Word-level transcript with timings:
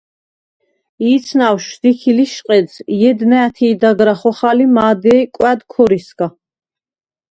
ი̄ცნავშ 1.11 1.63
შდიქი 1.73 2.11
ლიშყედს 2.17 2.75
ჲედ 2.99 3.19
ნა̄̈თი̄ 3.31 3.77
დაგრა 3.81 4.15
ხოხალ 4.19 4.59
ი 4.65 4.67
მა̄დეი̄ 4.75 5.25
− 5.29 5.31
კვა̈დ 5.35 5.59
ქორისგა. 5.71 6.27